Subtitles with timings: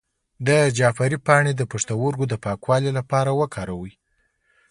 [0.47, 3.93] د جعفری پاڼې د پښتورګو د پاکوالي لپاره وکاروئ